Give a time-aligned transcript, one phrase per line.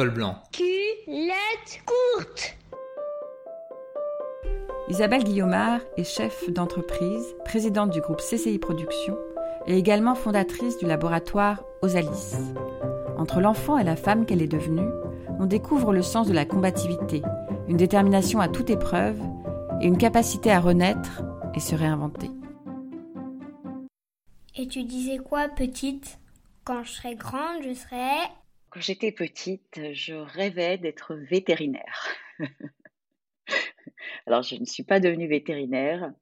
[0.00, 0.34] col blanc.
[0.50, 2.56] Culotte courte.
[4.88, 9.18] Isabelle Guillaumard est chef d'entreprise, présidente du groupe CCI Productions
[9.66, 12.34] et également fondatrice du laboratoire Osalis.
[13.18, 14.88] Entre l'enfant et la femme qu'elle est devenue,
[15.38, 17.20] on découvre le sens de la combativité,
[17.68, 19.20] une détermination à toute épreuve
[19.82, 21.20] et une capacité à renaître
[21.54, 22.30] et se réinventer.
[24.56, 26.18] Et tu disais quoi, petite?
[26.64, 28.30] Quand je serai grande, je serai...
[28.70, 32.06] Quand j'étais petite, je rêvais d'être vétérinaire.
[34.26, 36.12] Alors, je ne suis pas devenue vétérinaire,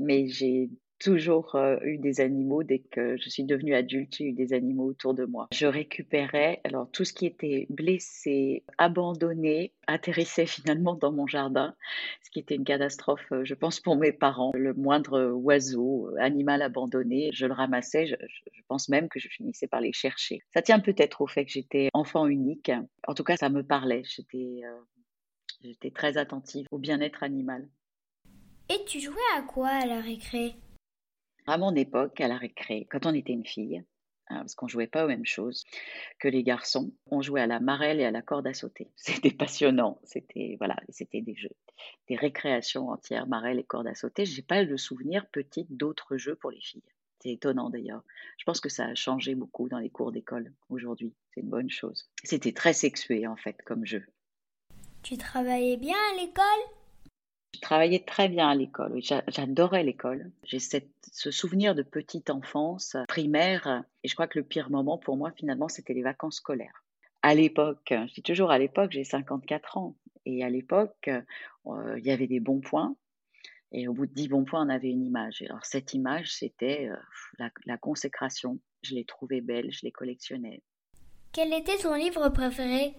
[0.00, 0.70] mais j'ai
[1.04, 2.62] toujours euh, eu des animaux.
[2.62, 5.48] Dès que je suis devenue adulte, j'ai eu des animaux autour de moi.
[5.52, 11.76] Je récupérais alors tout ce qui était blessé, abandonné, atterrissait finalement dans mon jardin,
[12.22, 14.52] ce qui était une catastrophe, euh, je pense, pour mes parents.
[14.54, 18.06] Le moindre oiseau, euh, animal abandonné, je le ramassais.
[18.06, 18.16] Je,
[18.66, 20.40] pense même que je finissais par les chercher.
[20.54, 22.72] Ça tient peut-être au fait que j'étais enfant unique.
[23.06, 24.02] En tout cas, ça me parlait.
[24.06, 24.62] J'étais
[25.62, 27.68] J'étais très attentive au bien-être animal.
[28.70, 30.56] Et tu jouais à quoi à la récré?
[31.46, 33.84] À mon époque, à la récré, quand on était une fille,
[34.28, 35.64] hein, parce qu'on jouait pas aux mêmes choses
[36.18, 38.90] que les garçons, on jouait à la marelle et à la corde à sauter.
[38.96, 40.00] C'était passionnant.
[40.04, 41.54] C'était voilà, c'était des jeux,
[42.08, 44.24] des récréations entières, marelle et corde à sauter.
[44.24, 46.82] J'ai pas le souvenir petite d'autres jeux pour les filles.
[47.20, 48.02] C'est étonnant d'ailleurs.
[48.38, 51.14] Je pense que ça a changé beaucoup dans les cours d'école aujourd'hui.
[51.32, 52.10] C'est une bonne chose.
[52.22, 54.04] C'était très sexué en fait comme jeu.
[55.02, 56.44] Tu travaillais bien à l'école?
[57.64, 60.30] Travaillais très bien à l'école, j'adorais l'école.
[60.44, 65.16] J'ai ce souvenir de petite enfance primaire, et je crois que le pire moment pour
[65.16, 66.84] moi, finalement, c'était les vacances scolaires.
[67.22, 72.04] À l'époque, je dis toujours à l'époque, j'ai 54 ans, et à l'époque, euh, il
[72.04, 72.96] y avait des bons points,
[73.72, 75.42] et au bout de 10 bons points, on avait une image.
[75.42, 76.96] alors cette image, c'était euh,
[77.38, 78.60] la, la consécration.
[78.82, 80.62] Je l'ai trouvée belle, je l'ai collectionnée.
[81.32, 82.94] Quel était ton livre préféré?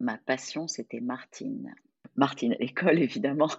[0.00, 1.74] Ma passion, c'était Martine.
[2.18, 3.50] Martine à l'école, évidemment.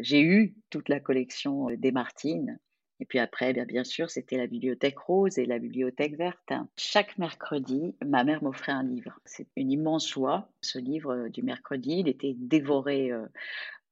[0.00, 2.58] J'ai eu toute la collection des Martines.
[2.98, 6.52] Et puis après, bien, bien sûr, c'était la bibliothèque rose et la bibliothèque verte.
[6.78, 9.20] Chaque mercredi, ma mère m'offrait un livre.
[9.26, 10.48] C'est une immense joie.
[10.62, 13.26] Ce livre du mercredi, il était dévoré euh,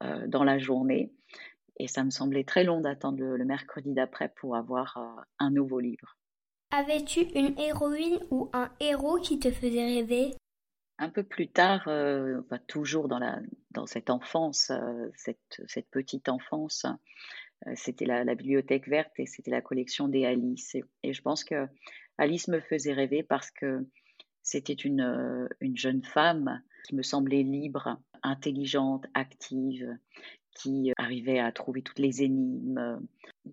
[0.02, 1.12] euh, dans la journée.
[1.78, 5.80] Et ça me semblait très long d'attendre le, mercredi d'après pour avoir euh, un nouveau
[5.80, 6.16] livre.
[6.70, 10.34] Avais-tu une héroïne ou un héros qui te faisait rêver?
[10.98, 13.40] Un peu plus tard, euh, toujours dans, la,
[13.86, 16.86] cette enfance, euh, cette, petite enfance,
[17.66, 20.76] euh, c'était la, bibliothèque verte et c'était la collection des Alice.
[21.02, 21.66] Et, je pense que
[22.18, 23.86] Alice me faisait rêver parce que
[24.42, 29.88] c'était une, une jeune femme qui me semblait libre, intelligente, active,
[30.54, 33.00] qui arrivait à trouver toutes les énigmes.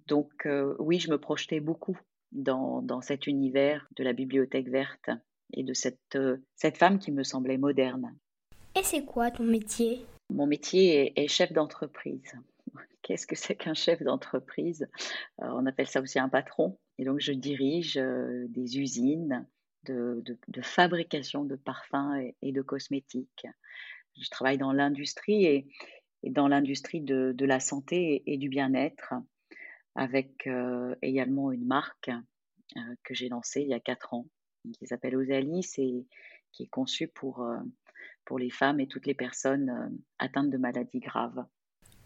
[0.07, 0.47] Donc
[0.77, 1.97] oui, je me projetais beaucoup
[2.33, 5.09] dans cet univers de la bibliothèque verte
[5.53, 8.15] et de cette, euh, cette femme qui me semblait moderne.
[8.75, 10.05] Et c'est quoi ton métier?
[10.29, 12.31] Mon métier est, chef d'entreprise.
[13.01, 14.87] Qu'est-ce que c'est qu'un chef d'entreprise?
[15.41, 16.77] Euh, On appelle ça aussi un patron.
[16.97, 19.45] Et donc je dirige euh, des usines
[19.85, 23.47] de, de, fabrication de parfums et, de cosmétiques.
[24.21, 25.67] Je travaille dans l'industrie et,
[26.21, 29.15] et, dans l'industrie de, de, la santé et, du bien-être,
[29.95, 30.47] avec
[31.01, 32.11] également une marque
[33.03, 34.27] que j'ai lancée il y a quatre ans
[34.77, 36.05] qui s'appelle Osalis et
[36.51, 37.57] qui est conçu pour, euh,
[38.25, 39.89] pour les femmes et toutes les personnes euh,
[40.19, 41.45] atteintes de maladies graves.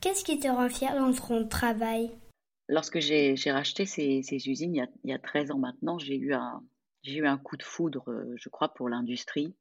[0.01, 2.11] Qu'est-ce qui te rend fière dans ton travail?
[2.67, 5.99] Lorsque j'ai racheté ces, ces usines, il y, a, il y, a, 13 ans maintenant,
[5.99, 6.63] j'ai eu, un,
[7.05, 9.55] eu un coup de foudre, euh, je crois, pour l'industrie.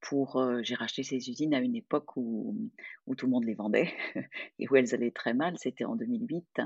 [0.00, 2.56] Pour, j'ai racheté ces usines à une époque où,
[3.06, 3.92] où tout le monde les vendait
[4.58, 6.60] et où elles allaient très mal, c'était en 2008.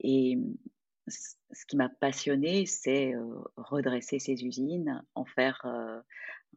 [0.00, 0.38] Et
[1.08, 3.22] ce qui m'a passionné, c'est euh,
[3.56, 6.00] redresser ces usines, en faire euh,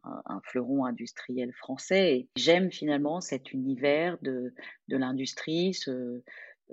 [0.04, 2.28] un, fleuron industriel français.
[2.36, 4.54] J'aime finalement cet univers de,
[4.88, 6.22] l'industrie, ce,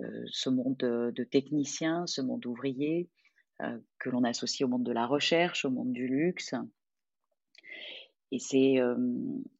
[0.00, 3.08] euh, monde de, techniciens, ce monde ouvrier,
[3.98, 6.54] que l'on associe au monde de la recherche, au monde du luxe.
[8.30, 8.76] Et c'est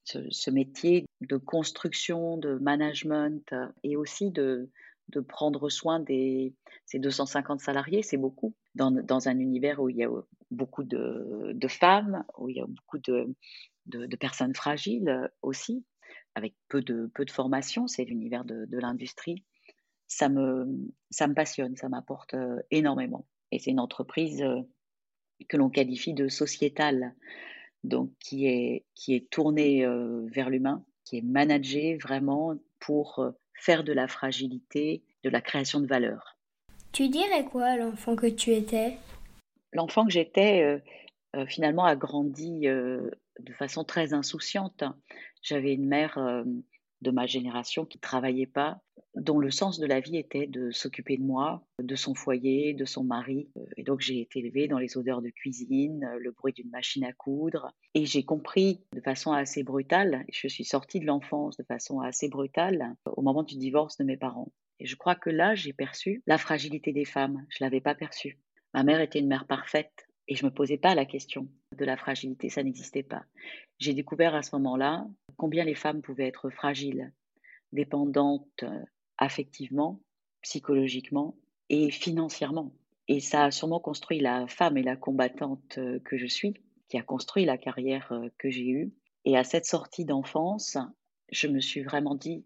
[0.05, 3.55] ce, ce, métier de construction, de management
[3.85, 4.71] et aussi de,
[5.09, 6.55] de prendre soin des
[6.87, 10.11] ces 250 salariés, c'est beaucoup, dans, dans, un univers où il y a
[10.51, 13.35] beaucoup de, de femmes, où il y a beaucoup de,
[13.87, 15.85] de, personnes fragiles aussi,
[16.35, 19.45] avec peu de, peu de formation, c'est l'univers de, l'industrie.
[20.07, 20.67] Ça me,
[21.11, 23.27] ça me passionne, ça m'apporte euh, énormément.
[23.51, 24.61] Et c'est une entreprise euh,
[25.49, 27.17] que l'on qualifie de sociétale,
[27.83, 33.85] donc qui est, qui est tournée euh, vers l'humain, qui est managée vraiment pour faire
[33.85, 36.37] de la fragilité, de la création de valeur.
[36.93, 38.97] Tu dirais quoi l'enfant que tu étais?
[39.73, 40.79] L'enfant que j'étais, euh,
[41.35, 44.83] euh, finalement, a grandi euh, de façon très insouciante.
[45.43, 46.19] J'avais une mère
[47.03, 48.81] de ma génération qui ne travaillait pas,
[49.17, 52.85] dont le sens de la vie était de s'occuper de moi, de son foyer, de
[52.85, 53.49] son mari.
[53.77, 57.13] Et donc j'ai été élevée dans les odeurs de cuisine, le bruit d'une machine à
[57.13, 57.73] coudre.
[57.95, 62.29] Et j'ai compris de façon assez brutale, je suis sortie de l'enfance de façon assez
[62.29, 64.53] brutale au moment du divorce de mes parents.
[64.79, 67.47] Et je crois que là, j'ai perçu la fragilité des femmes.
[67.49, 68.39] Je ne l'avais pas perçue.
[68.75, 71.85] Ma mère était une mère parfaite et je ne me posais pas la question de
[71.85, 73.25] la fragilité, ça n'existait pas.
[73.79, 77.13] J'ai découvert à ce moment-là combien les femmes pouvaient être fragiles,
[77.73, 78.85] dépendantes euh,
[79.19, 80.01] affectivement,
[80.43, 81.37] psychologiquement
[81.69, 82.73] et financièrement.
[83.09, 86.55] Et ça a sûrement construit la femme et la combattante euh, que je suis,
[86.89, 88.93] qui a construit la carrière euh, que j'ai eue.
[89.25, 90.77] Et à cette sortie d'enfance,
[91.31, 92.45] je me suis vraiment dit,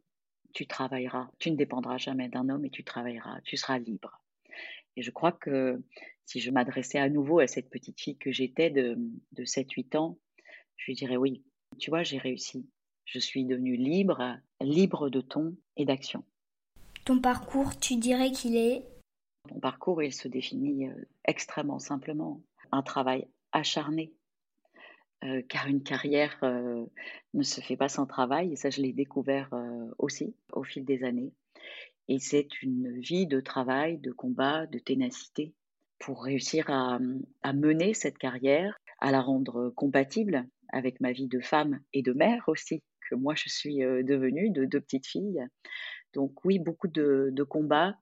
[0.52, 4.22] tu travailleras, tu ne dépendras jamais d'un homme et tu travailleras, tu seras libre.
[4.96, 5.82] Et je crois que
[6.26, 8.98] si je m'adressais à nouveau à cette petite fille que j'étais de,
[9.32, 10.18] de 7-8 ans,
[10.76, 11.42] je lui dirais oui,
[11.78, 12.68] tu vois, j'ai réussi.
[13.04, 16.24] Je suis devenue libre, libre de ton et d'action.
[17.04, 18.84] Ton parcours, tu dirais qu'il est?
[19.50, 20.94] Mon parcours, il se définit euh,
[21.24, 22.42] extrêmement simplement.
[22.72, 24.12] Un travail acharné,
[25.24, 26.84] euh, car une carrière euh,
[27.34, 29.50] ne se fait pas sans travail, et ça je l'ai découvert
[29.98, 31.32] aussi au fil des années.
[32.08, 35.54] Et c'est une vie de travail, de combat, de ténacité
[35.98, 36.98] pour réussir à,
[37.42, 42.12] à mener cette carrière, à la rendre compatible avec ma vie de femme et de
[42.12, 45.44] mère aussi, que moi je suis devenue, de deux petites filles.
[46.12, 47.96] Donc oui, beaucoup de, combats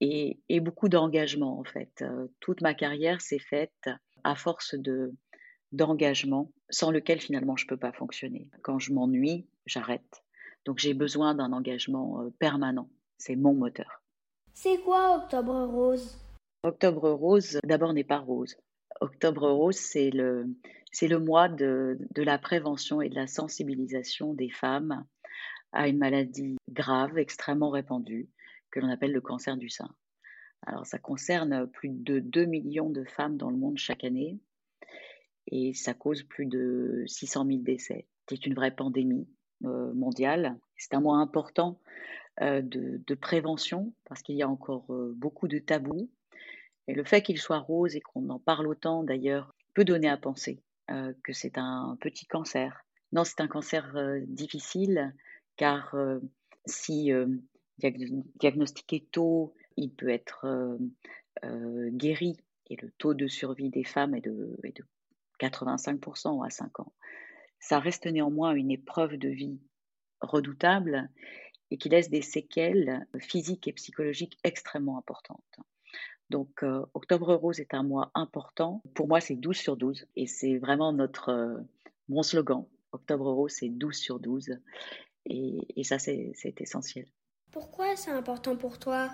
[0.00, 2.04] et, beaucoup d'engagement en fait.
[2.40, 3.88] toute ma carrière s'est faite
[4.24, 5.12] à force de
[5.72, 8.48] d'engagement sans lequel finalement je ne peux pas fonctionner.
[8.62, 10.22] Quand je m'ennuie, j'arrête.
[10.64, 12.88] Donc j'ai besoin d'un engagement permanent.
[13.18, 14.02] C'est mon moteur.
[14.54, 16.18] C'est quoi Octobre Rose?
[16.62, 18.56] Octobre Rose, d'abord n'est pas rose.
[19.00, 20.46] Octobre Rose, c'est le,
[20.90, 25.04] c'est le mois de, la prévention et de la sensibilisation des femmes
[25.76, 28.28] à une maladie grave, extrêmement répandue,
[28.70, 29.94] que l'on appelle le cancer du sein.
[30.66, 34.40] Alors ça concerne plus de 2 millions de femmes dans le monde chaque année
[35.48, 38.06] et ça cause plus de 600 000 décès.
[38.28, 39.28] C'est une vraie pandémie
[39.64, 40.58] euh, mondiale.
[40.76, 41.78] C'est un mois important
[42.40, 46.10] euh, de, prévention parce qu'il y a encore euh, beaucoup de tabous.
[46.88, 50.16] Et le fait qu'il soit rose et qu'on en parle autant d'ailleurs peut donner à
[50.16, 50.62] penser
[51.24, 52.84] que c'est un petit cancer.
[53.10, 53.92] Non, c'est un cancer
[54.28, 55.12] difficile
[55.56, 56.18] car euh,
[56.66, 57.10] si
[57.78, 60.78] diagnostiqué tôt, il peut être
[61.90, 62.36] guéri
[62.68, 64.84] et le taux de survie des femmes est de, est de
[65.40, 66.92] 85% à 5 ans.
[67.60, 69.60] Ça reste néanmoins une épreuve de vie
[70.20, 71.10] redoutable
[71.70, 75.60] et qui laisse des séquelles physiques et psychologiques extrêmement importantes.
[76.30, 78.82] Donc, euh, Octobre Rose est un mois important.
[78.94, 80.06] Pour moi, c'est 12 sur 12.
[80.16, 81.58] Et c'est vraiment notre, euh,
[82.08, 82.66] mon slogan.
[82.92, 84.58] Octobre Rose, c'est 12 sur 12.
[85.26, 87.06] Et, ça, c'est essentiel.
[87.52, 89.10] Pourquoi c'est important pour toi?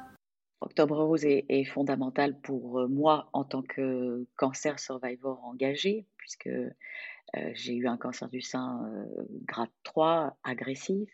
[0.61, 6.51] Octobre Rose est, fondamental pour euh, moi en tant que cancer survivor engagé, puisque
[7.55, 9.07] j'ai eu un cancer du sein
[9.47, 11.09] grade 3 agressif.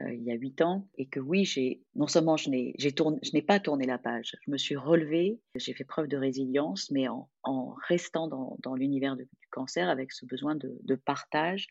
[0.00, 2.88] Euh, il y a huit ans, et que oui, j'ai non seulement je n'ai, je
[3.34, 7.08] n'ai pas tourné la page, je me suis relevée, j'ai fait preuve de résilience, mais
[7.08, 11.68] en, en restant dans, dans l'univers du cancer avec ce besoin de, de partage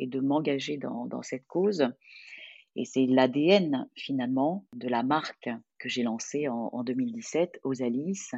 [0.00, 1.86] et de m'engager dans, cette cause.
[2.74, 8.32] Et c'est l'ADN finalement de la marque que j'ai lancée en, en 2017, aux Alice,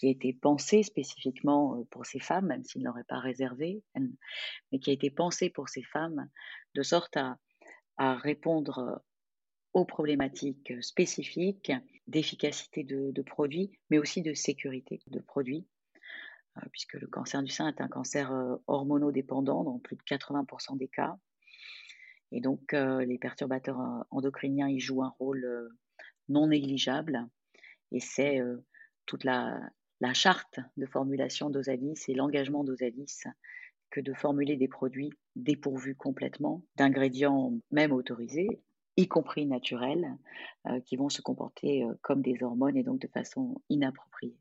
[0.00, 3.82] qui a été pensée spécifiquement euh, pour ces femmes, même s'il n'aurait pas réservé,
[4.72, 6.28] mais qui a été pensée pour ces femmes
[6.74, 7.36] de sorte à,
[7.98, 9.02] répondre
[9.74, 11.70] aux problématiques spécifiques
[12.06, 15.66] d'efficacité de, produits, mais aussi de sécurité de produits,
[16.72, 20.88] puisque le cancer du sein est un cancer euh, hormonodépendant dans plus de 80% des
[20.88, 21.16] cas.
[22.32, 25.70] Et donc, euh, les perturbateurs endocriniens y jouent un rôle
[26.28, 27.26] non négligeable.
[27.92, 28.40] Et c'est
[29.06, 29.60] toute la,
[30.14, 33.24] charte de formulation d'Osalis et l'engagement d'Osalis
[33.90, 38.60] que de formuler des produits dépourvus complètement d'ingrédients même autorisés,
[38.96, 40.16] y compris naturels,
[40.66, 44.36] euh, qui vont se comporter euh, comme des hormones et donc de façon inappropriée.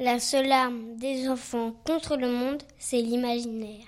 [0.00, 3.86] La seule arme des enfants contre le monde, c'est l'imaginaire.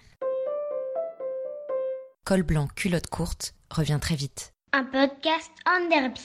[2.24, 4.52] Col blanc, culotte courte revient très vite.
[4.72, 6.20] Un podcast en derby.